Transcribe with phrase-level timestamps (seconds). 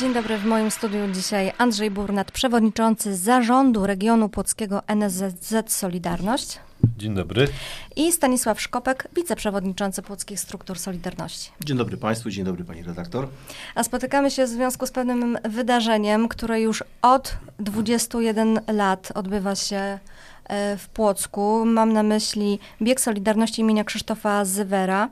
[0.00, 6.58] Dzień dobry, w moim studiu dzisiaj Andrzej Burnat, przewodniczący zarządu regionu płockiego NSZZ Solidarność.
[6.98, 7.48] Dzień dobry.
[7.96, 11.50] I Stanisław Szkopek, wiceprzewodniczący Płockich Struktur Solidarności.
[11.64, 13.28] Dzień dobry Państwu, dzień dobry Pani redaktor.
[13.74, 19.98] A spotykamy się w związku z pewnym wydarzeniem, które już od 21 lat odbywa się
[20.44, 21.64] e, w Płocku.
[21.66, 25.08] Mam na myśli bieg Solidarności imienia Krzysztofa Zywera.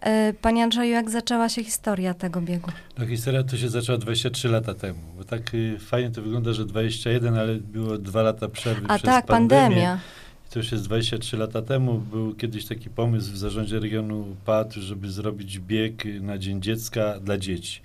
[0.00, 2.70] E, panie Andrzeju, jak zaczęła się historia tego biegu?
[2.98, 6.64] No historia to się zaczęła 23 lata temu, bo tak y, fajnie to wygląda, że
[6.64, 9.60] 21, ale było dwa lata przerwy A przez tak, pandemię.
[9.60, 10.00] pandemia.
[10.48, 11.98] I to już jest 23 lata temu.
[11.98, 17.38] Był kiedyś taki pomysł w zarządzie regionu PAD, żeby zrobić bieg na Dzień Dziecka dla
[17.38, 17.80] dzieci.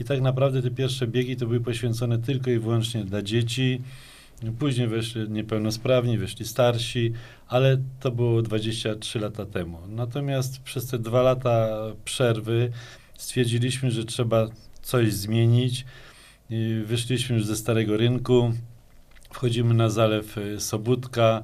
[0.00, 3.80] I tak naprawdę te pierwsze biegi to były poświęcone tylko i wyłącznie dla dzieci.
[4.58, 7.12] Później weszli niepełnosprawni, weszli starsi,
[7.48, 9.78] ale to było 23 lata temu.
[9.88, 11.68] Natomiast przez te dwa lata
[12.04, 12.70] przerwy
[13.18, 14.46] stwierdziliśmy, że trzeba
[14.82, 15.84] coś zmienić.
[16.84, 18.52] Wyszliśmy już ze starego rynku,
[19.30, 21.42] wchodzimy na zalew y, Sobótka.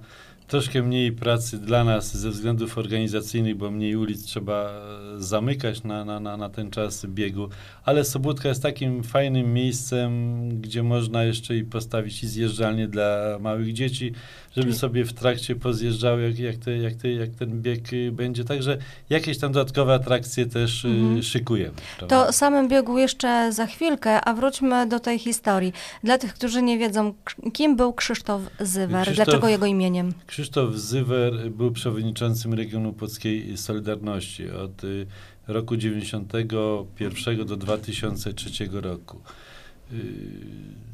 [0.52, 6.04] Troszkę mniej pracy dla nas ze względów organizacyjnych, bo mniej ulic trzeba e, zamykać na,
[6.04, 7.48] na, na, na ten czas biegu,
[7.84, 13.72] ale Sobótka jest takim fajnym miejscem, gdzie można jeszcze i postawić i zjeżdżalnię dla małych
[13.72, 14.12] dzieci,
[14.56, 18.12] żeby Czyli- sobie w trakcie pozjeżdżały, jak, jak, te, jak, te, jak ten bieg y,
[18.12, 18.44] będzie.
[18.44, 18.78] Także
[19.10, 21.22] jakieś tam dodatkowe atrakcje też y, Mhm.
[21.22, 21.74] szykujemy.
[21.98, 22.22] prawda?
[22.22, 25.72] To o samym biegu jeszcze za chwilkę, a wróćmy do tej historii.
[26.04, 27.14] Dla tych, którzy nie wiedzą,
[27.52, 30.12] kim był Krzysztof Zywer, Krzysztof- dlaczego jego imieniem?
[30.26, 35.06] Krzysztof Zywer był przewodniczącym regionu Płockiej Solidarności od y,
[35.48, 39.20] roku 91 do 2003 roku.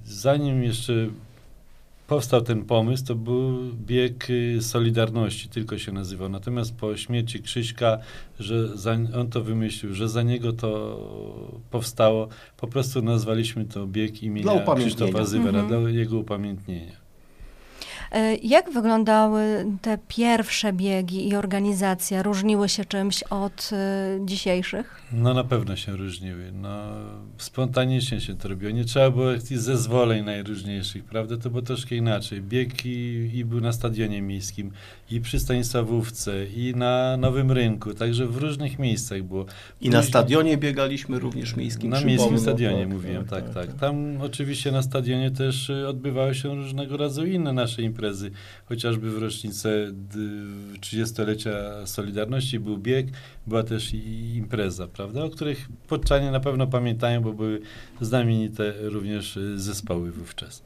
[0.05, 0.93] Zanim jeszcze
[2.09, 6.29] powstał ten pomysł, to był bieg y, Solidarności, tylko się nazywał.
[6.29, 7.99] Natomiast po śmierci Krzyśka,
[8.41, 10.71] że za, on to wymyślił, że za niego to
[11.71, 14.47] powstało, po prostu nazwaliśmy to bieg imienia.
[14.89, 15.83] Krzysztofa Zywera, Mhm.
[15.83, 17.08] dla jego upamiętnienia.
[18.13, 22.23] E, Jak wyglądały te pierwsze biegi i organizacja?
[22.23, 25.03] Różniły się czymś od e, dzisiejszych?
[25.13, 26.53] No na pewno się różniły.
[26.53, 26.79] No,
[27.39, 28.71] spontanicznie się to robiło.
[28.73, 31.37] Nie trzeba było jakichś zezwoleń najróżniejszych, prawda?
[31.37, 32.41] To było troszkę inaczej.
[32.43, 34.71] Bieg i, i był na stadionie miejskim,
[35.11, 39.47] i przy Stanisławówce, i na Nowym Rynku, także w różnych miejscach było.
[39.81, 41.91] I na Później- stadionie biegaliśmy również miejskim.
[41.91, 46.55] Na miejskim stadionie Tak, mówiłem, tak, tak, Tam oczywiście na stadionie też y, odbywały się
[46.55, 47.98] różnego rodzaju inne nasze imprezy,
[48.67, 50.19] chociażby w rocznicę d-
[50.81, 53.07] 30-lecia Solidarności był bieg,
[53.47, 53.95] była też
[54.35, 57.61] impreza, prawda, o których podczanie na pewno pamiętają, bo były
[58.01, 60.63] znamienite również y, zespoły wówczas.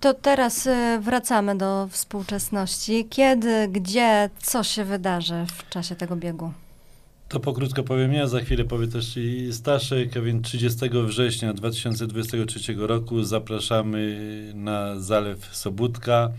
[0.00, 3.06] To teraz e, wracamy do współczesności.
[3.10, 6.52] Kiedy, gdzie, co się wydarzy w czasie tego biegu?
[7.28, 12.74] To pokrótko powiem ja, za chwilę powie też i Staszek, a więc 30 września 2023
[12.76, 16.30] roku zapraszamy na Zalew Sobótka.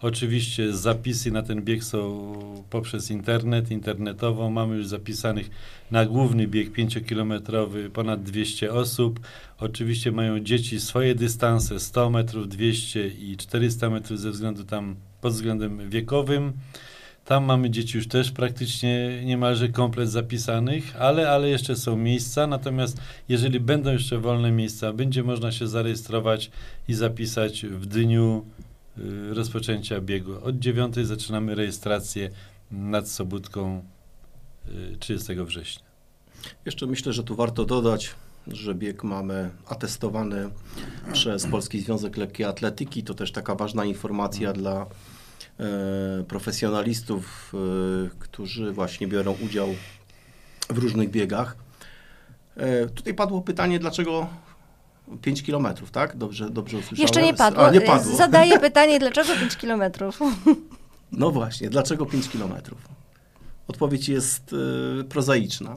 [0.00, 2.32] Oczywiście zapisy na ten bieg są
[2.70, 4.50] poprzez internet, internetowo.
[4.50, 5.50] Mamy już zapisanych
[5.90, 9.20] na główny bieg 5-kilometrowy ponad 200 osób.
[9.58, 15.32] Oczywiście mają dzieci swoje dystanse 100 metrów, 200 i 400 metrów ze względu tam pod
[15.32, 16.52] względem wiekowym.
[17.30, 22.46] Tam mamy dzieci już też praktycznie niemalże komplet zapisanych, ale, ale jeszcze są miejsca.
[22.46, 26.50] Natomiast jeżeli będą jeszcze wolne miejsca, będzie można się zarejestrować
[26.88, 28.44] i zapisać w dniu
[28.98, 30.32] y, rozpoczęcia biegu.
[30.42, 32.30] Od 9 zaczynamy rejestrację
[32.70, 33.82] nad Sobótką
[34.68, 35.84] y, 30 września.
[36.66, 38.14] Jeszcze myślę, że tu warto dodać,
[38.48, 40.50] że bieg mamy atestowany
[41.12, 43.02] przez Polski Związek Lekkiej Atletyki.
[43.02, 44.86] To też taka ważna informacja dla
[46.28, 49.68] profesjonalistów, e, którzy właśnie biorą udział
[50.70, 51.56] w różnych biegach.
[52.56, 54.26] E, tutaj padło pytanie, dlaczego
[55.22, 56.16] 5 kilometrów, tak?
[56.16, 57.02] Dobrze, dobrze usłyszałem?
[57.02, 57.66] Jeszcze nie padło.
[57.66, 58.16] A, nie E, padło.
[58.16, 60.20] Zadaję pytanie, dlaczego 5 kilometrów?
[61.12, 62.78] No właśnie, dlaczego 5 kilometrów?
[63.68, 64.52] Odpowiedź jest
[65.00, 65.76] y, prozaiczna.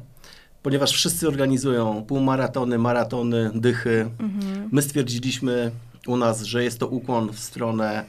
[0.63, 4.09] Ponieważ wszyscy organizują półmaratony, maratony, dychy.
[4.19, 4.69] Mhm.
[4.71, 5.71] My stwierdziliśmy
[6.07, 8.05] u nas, że jest to ukłon w stronę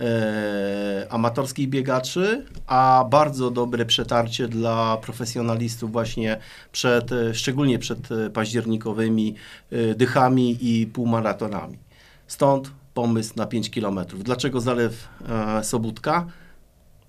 [0.00, 6.36] e, amatorskich biegaczy, a bardzo dobre przetarcie dla profesjonalistów właśnie
[6.72, 9.34] przed, e, szczególnie przed e, październikowymi
[9.70, 11.78] e, dychami i półmaratonami.
[12.26, 14.00] Stąd pomysł na 5 km.
[14.18, 16.26] Dlaczego zalew e, Sobótka?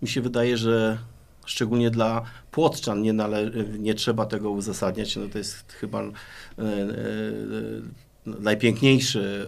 [0.01, 0.97] Mi się wydaje, że
[1.45, 5.15] szczególnie dla Płotczan nie, nale- nie trzeba tego uzasadniać.
[5.15, 6.11] No to jest chyba e,
[8.39, 9.47] najpiękniejszy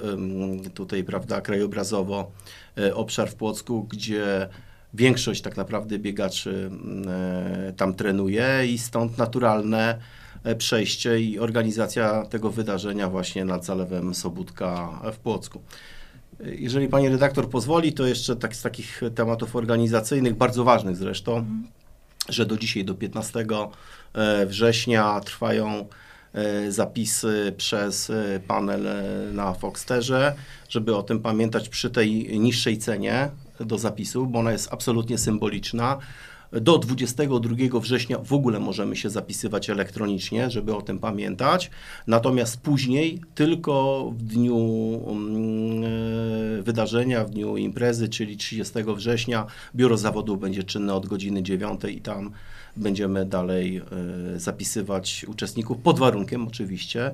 [0.74, 2.32] tutaj, prawda, krajobrazowo
[2.78, 4.50] e, obszar w Płocku, gdzie
[4.94, 6.72] większość tak naprawdę biegaczy
[7.08, 9.98] e, tam trenuje i stąd naturalne
[10.44, 15.62] e, przejście i organizacja tego wydarzenia właśnie nad Zalewem Sobótka w Płocku.
[16.44, 21.46] Jeżeli pani redaktor pozwoli, to jeszcze tak z takich tematów organizacyjnych, bardzo ważnych zresztą,
[22.30, 23.46] że do dzisiaj, do 15
[24.14, 25.86] e, września trwają
[26.70, 29.04] zapisy przez e, panel e,
[29.34, 30.36] na Foxterze,
[30.70, 33.30] żeby o tym pamiętać przy tej niższej cenie
[33.60, 35.98] do zapisu, bo ona jest absolutnie symboliczna.
[36.52, 41.72] Do 22 września w ogóle możemy się zapisywać elektronicznie, żeby o tym pamiętać.
[42.08, 44.58] Natomiast później tylko w dniu
[45.08, 45.84] mm,
[46.60, 51.82] e, wydarzenia, w dniu imprezy, czyli 30 września, biuro zawodów będzie czynne od godziny 9
[51.90, 52.32] i tam
[52.78, 53.84] będziemy dalej e,
[54.40, 57.12] zapisywać uczestników pod warunkiem oczywiście,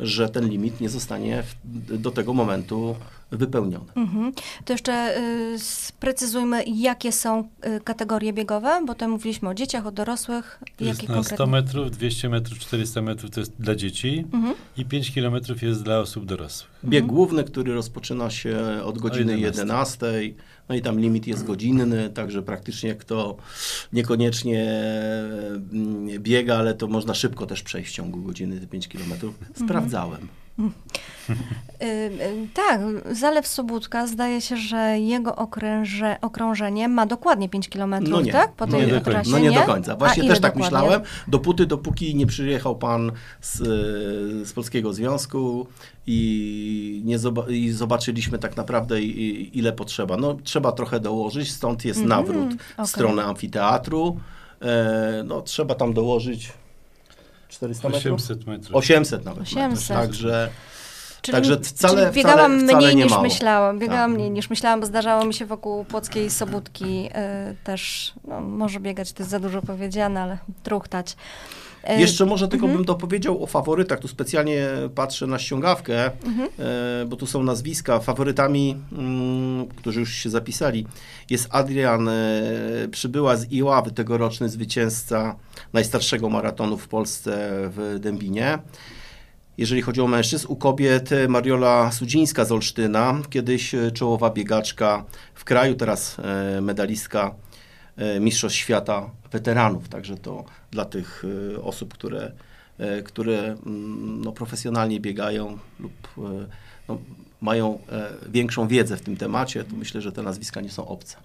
[0.00, 1.42] że ten limit nie zostanie
[1.90, 2.96] do tego momentu
[3.30, 3.92] wypełniony.
[3.96, 4.32] Mhm.
[4.64, 5.18] To jeszcze
[5.54, 10.60] y, sprecyzujmy, jakie są y, kategorie biegowe, bo tutaj mówiliśmy o dzieciach, o dorosłych.
[10.76, 11.52] To jest Jakie na 100 konkretnie?
[11.52, 14.54] metrów, 200 metrów, 400 metrów to jest dla dzieci Mhm.
[14.76, 16.70] i 5 kilometrów jest dla osób dorosłych.
[16.84, 20.06] Bieg główny, który rozpoczyna się od godziny 11.
[20.06, 20.34] 11,
[20.68, 23.36] no i tam limit jest godzinny, także praktycznie kto
[23.92, 24.70] niekoniecznie
[25.72, 29.32] mm, biega, ale to można szybko też przejść w ciągu godziny te 5 km.
[29.64, 30.28] Sprawdzałem.
[30.58, 32.80] Y, y, tak,
[33.10, 38.32] Zalew Sobótka, zdaje się, że jego okręże, okrążenie ma dokładnie 5 km, No nie.
[38.32, 38.52] tak?
[38.52, 39.10] Po No tej nie do końca.
[39.10, 39.96] trasie, No nie, do końca.
[39.96, 40.78] Właśnie też tak dokładnie?
[40.78, 41.00] myślałem.
[41.28, 43.58] Dopóty, dopóki nie przyjechał pan z,
[44.48, 45.66] z Polskiego Związku
[46.06, 50.16] i, nie zoba- i zobaczyliśmy tak naprawdę i, ile potrzeba.
[50.16, 52.86] No trzeba trochę dołożyć, stąd jest Mhm, nawrót okej.
[52.86, 54.20] w stronę amfiteatru.
[54.62, 56.52] E, no trzeba tam dołożyć
[57.48, 58.04] 400 metrów?
[58.14, 58.74] 800 metrów.
[58.76, 59.70] 800 nawet 800.
[59.70, 59.88] metrów.
[59.88, 60.48] Także
[61.22, 63.22] Czyli, Także wcale- czyli biegałam wcale- wcale mniej nie niż mało.
[63.22, 63.78] myślałam.
[63.78, 64.18] Biegałam Tak.
[64.18, 67.10] mniej niż myślałam, bo zdarzało mi się wokół Płockiej Sobótki y,
[67.64, 71.16] też, no, może biegać, to jest za dużo powiedziane, ale truchtać.
[71.90, 72.78] Y, Jeszcze może tylko mhm.
[72.78, 74.00] bym dopowiedział o faworytach.
[74.00, 76.48] Tu specjalnie patrzę na ściągawkę, Mhm.
[76.58, 78.00] e, bo tu są nazwiska.
[78.00, 80.86] Faworytami, mm, którzy już się zapisali,
[81.30, 82.12] jest Adrian e,
[82.90, 85.36] Przybyła z Iławy, tegoroczny zwycięzca
[85.72, 88.58] najstarszego maratonu w Polsce w Dębinie.
[89.58, 95.04] Jeżeli chodzi o mężczyzn, u kobiet e, Mariola Sudzińska z Olsztyna, kiedyś e, czołowa biegaczka
[95.34, 97.45] w kraju, teraz e, medalistka e,
[98.20, 99.88] Mistrzostw Świata Weteranów.
[99.88, 102.32] Także to dla tych e, osób, które,
[102.78, 106.20] e, które mm, no, profesjonalnie biegają lub e,
[106.88, 106.98] no,
[107.40, 111.16] mają e, większą wiedzę w tym temacie, to myślę, że te nazwiska nie są obce.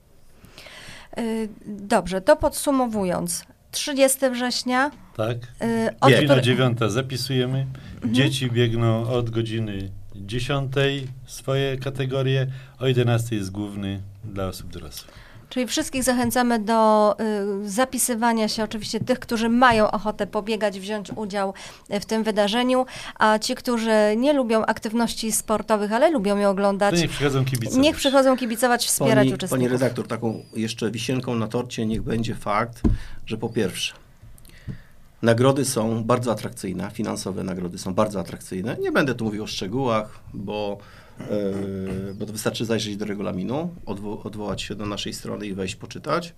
[1.65, 3.45] Dobrze, to podsumowując.
[3.71, 4.91] 30 września.
[5.17, 5.37] Tak.
[6.01, 6.11] od.
[6.11, 7.67] Godzina który- 9 zapisujemy.
[8.05, 10.71] Dzieci biegną od godziny 10
[11.25, 12.47] swoje kategorie,
[12.79, 15.30] o 11 jest główny dla osób dorosłych.
[15.51, 17.15] Czyli wszystkich zachęcamy do
[17.63, 21.53] y, zapisywania się, oczywiście tych, którzy mają ochotę pobiegać, wziąć udział
[21.93, 22.85] y, w tym wydarzeniu,
[23.19, 27.79] a ci, którzy nie lubią aktywności sportowych, ale lubią je To oglądać, niech przychodzą kibice.
[27.79, 29.49] niech przychodzą kibicować, wspierać Pani, uczestników.
[29.67, 32.81] pani redaktor, taką jeszcze wisienką na torcie niech będzie fakt,
[33.25, 33.93] że po pierwsze,
[35.21, 38.77] nagrody są bardzo atrakcyjne, finansowe nagrody są bardzo atrakcyjne.
[38.79, 40.77] Nie będę tu mówił o szczegółach, bo,
[41.19, 46.33] yy, bo wystarczy zajrzeć do regulaminu, odwo- odwołać się do naszej strony i wejść poczytać.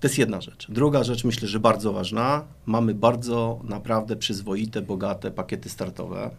[0.00, 0.66] To jest jedna rzecz.
[0.68, 2.44] Druga rzecz, myślę, że bardzo ważna.
[2.66, 6.30] Mamy bardzo naprawdę przyzwoite, bogate pakiety startowe.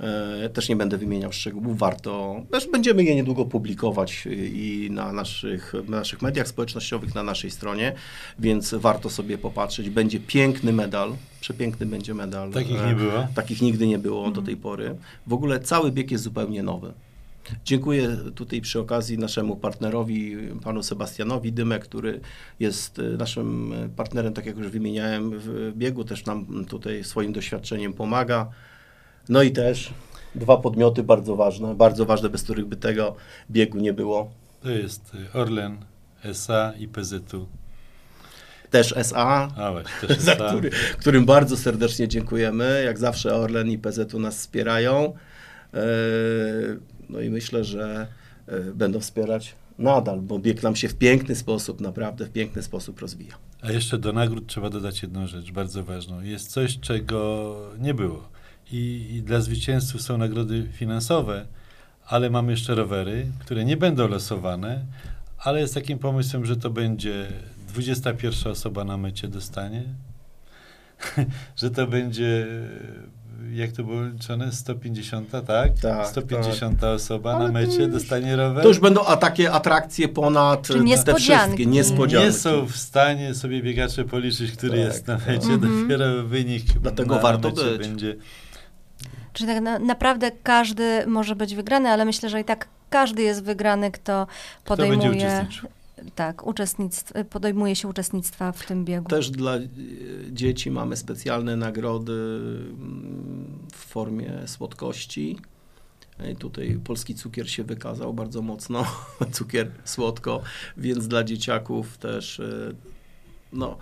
[0.00, 2.42] E, Też nie będę wymieniał szczegółów, warto.
[2.50, 7.92] Też będziemy je niedługo publikować i na naszych, na naszych mediach społecznościowych, na naszej stronie,
[8.38, 9.90] więc warto sobie popatrzeć.
[9.90, 12.50] Będzie piękny medal, przepiękny będzie medal.
[12.50, 13.26] Takich E, nie było.
[13.34, 14.96] Takich nigdy nie było do tej pory.
[15.26, 16.92] W ogóle cały bieg jest zupełnie nowy.
[17.64, 22.20] Dziękuję tutaj przy okazji naszemu partnerowi, panu Sebastianowi Dymek, który
[22.60, 27.92] jest y, naszym partnerem, tak jak już wymieniałem w biegu, też nam tutaj swoim doświadczeniem
[27.92, 28.50] pomaga.
[29.28, 29.90] No i też
[30.34, 33.16] dwa podmioty bardzo ważne, bardzo ważne, bez których by tego
[33.50, 34.30] biegu nie było.
[34.62, 35.76] To jest y, Orlen,
[36.24, 37.46] SA i PZU.
[38.70, 39.72] Też SA, A
[40.06, 40.48] też za SA.
[40.48, 42.82] który, którym bardzo serdecznie dziękujemy.
[42.84, 45.14] Jak zawsze Orlen i PZU nas wspierają.
[45.74, 45.78] E,
[47.08, 48.06] No i myślę, że
[48.46, 53.00] e, będą wspierać nadal, bo bieg nam się w piękny sposób, naprawdę w piękny sposób
[53.00, 53.34] rozwija.
[53.62, 56.20] A jeszcze do nagród trzeba dodać jedną rzecz bardzo ważną.
[56.20, 58.28] Jest coś, czego nie było.
[58.72, 61.46] I, I dla zwycięzców są nagrody finansowe,
[62.06, 64.84] ale mamy jeszcze rowery, które nie będą losowane,
[65.38, 67.26] ale jest takim pomysłem, że to będzie
[67.68, 69.82] 21 osoba na mecie dostanie,
[71.60, 72.46] że to będzie,
[73.54, 75.78] jak to było liczone, 150, tak?
[75.78, 78.62] Tak, 150 osoba Ale na mecie już- dostanie rower.
[78.62, 82.26] To już będą a takie atrakcje ponad Czyli te wszystkie niespodzianki.
[82.26, 85.26] nie są w stanie sobie biegacze policzyć, który Tak, jest na tak.
[85.26, 85.82] mecie, Mhm.
[85.82, 87.78] dopiero wynik Dlatego na warto mecie być.
[87.88, 88.16] będzie.
[89.32, 93.44] Czyli tak na, naprawdę każdy może być wygrany, ale myślę, że i tak każdy jest
[93.44, 95.68] wygrany, kto Kto podejmuje, uczestniczył.
[96.14, 99.08] tak, uczestnictw, podejmuje się uczestnictwa w tym biegu.
[99.08, 99.60] Też dla e,
[100.32, 105.38] dzieci mamy specjalne nagrody mm, w formie słodkości.
[106.18, 108.84] E, Tutaj polski cukier się wykazał bardzo mocno,
[109.32, 110.42] cukier słodko,
[110.76, 112.72] więc dla dzieciaków też e,
[113.52, 113.78] no,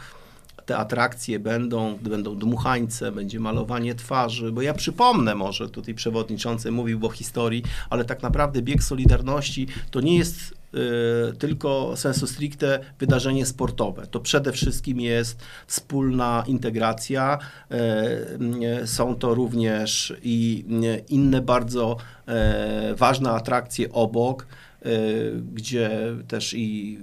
[0.66, 7.06] te atrakcje będą, będą dmuchańce, będzie malowanie twarzy, bo ja przypomnę może, tutaj przewodniczący mówił
[7.06, 13.46] o historii, ale tak naprawdę bieg Solidarności to nie jest e, tylko sensu stricte wydarzenie
[13.46, 14.06] sportowe.
[14.06, 17.38] To przede wszystkim jest wspólna integracja.
[17.68, 21.96] m, Są to również i m, inne bardzo
[22.96, 24.46] ważne atrakcje obok
[25.55, 25.90] gdzie
[26.28, 26.99] też i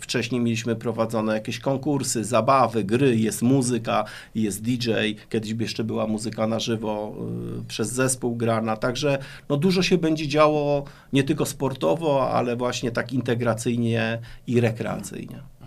[0.00, 4.04] wcześniej mieliśmy prowadzone jakieś konkursy, zabawy, gry, jest muzyka,
[4.34, 4.90] jest DJ,
[5.30, 7.14] kiedyś jeszcze była muzyka na żywo
[7.60, 9.18] y, przez zespół grana, także
[9.48, 15.57] no dużo się będzie działo nie tylko sportowo, ale właśnie tak integracyjnie i rekreacyjnie.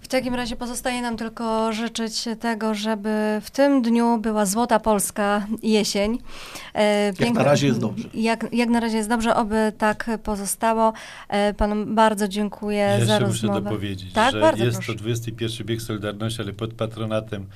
[0.00, 3.10] W takim razie pozostaje nam tylko życzyć tego, żeby
[3.42, 6.18] w tym dniu była złota polska jesień.
[6.74, 8.08] E, Jak na razie jest dobrze.
[8.14, 10.92] Jak, jak na razie jest dobrze, oby tak pozostało.
[11.28, 13.60] E, Panom bardzo dziękuję Ja za jeszcze muszę rozmowę.
[13.62, 14.92] dopowiedzieć, Tak, że bardzo jest proszę.
[14.92, 17.46] to 21 bieg Solidarności, ale pod patronatem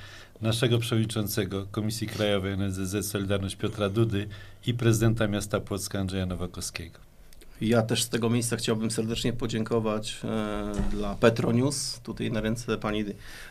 [0.41, 4.29] naszego przewodniczącego Komisji Krajowej NSZZ Solidarność Piotra Dudy
[4.67, 6.99] i prezydenta miasta Płocka Andrzeja Nowakowskiego.
[7.61, 13.05] Ja też z tego miejsca chciałbym serdecznie podziękować e, dla Petronius, tutaj na ręce pani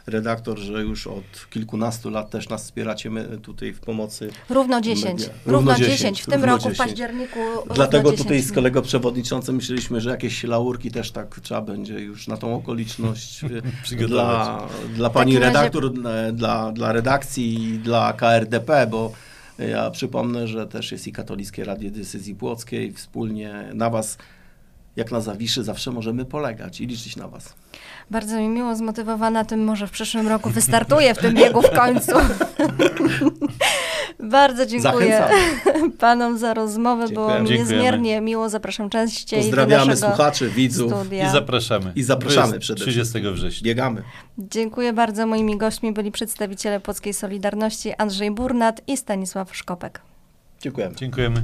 [0.08, 5.06] redaktor, że już od kilkunastu lat też nas wspieracie my tutaj w pomocy Równo 10.
[5.06, 5.28] Media.
[5.46, 5.98] Równo, Równo 10.
[6.00, 6.78] 10, W tym roku, w 10.
[6.78, 7.40] październiku.
[7.56, 8.56] równo Dlatego 10 tutaj z dni.
[8.56, 13.48] kolegą przewodniczącym myśleliśmy, że jakieś laurki też tak trzeba będzie już na tą okoliczność e,
[13.84, 14.10] Przygotować.
[14.48, 19.12] dla, dla pani razie- redaktor, e, dla, dla redakcji i dla KRDP, bo
[19.68, 22.94] ja przypomnę, że też jest i Katolickie Radio Decyzji Płockiej.
[22.94, 24.18] Wspólnie na Was,
[24.96, 27.56] jak na Zawiszy, zawsze możemy polegać i liczyć na Was.
[28.12, 32.12] Bardzo mi miło zmotywowana tym, może w przyszłym roku wystartuję w tym biegu w końcu.
[34.24, 35.92] Bardzo dziękuję Zachęcamy.
[36.00, 37.60] panom za rozmowę, było mi Dziękujemy.
[37.60, 38.50] niezmiernie miło.
[38.50, 40.92] Zapraszam częściej Pozdrawiamy słuchaczy, widzów.
[40.94, 41.28] studia.
[41.28, 41.92] I zapraszamy.
[41.96, 43.66] I zapraszamy przede 30 września.
[43.66, 44.04] Biegamy.
[44.38, 45.28] Dziękuję bardzo.
[45.28, 50.02] Moimi gośćmi byli przedstawiciele Polskiej Solidarności Andrzej Burnat i Stanisław Szkopek.
[50.62, 50.96] Dziękujemy.
[50.96, 51.42] Dziękujemy.